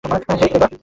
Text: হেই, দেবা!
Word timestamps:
হেই, 0.03 0.49
দেবা! 0.53 0.67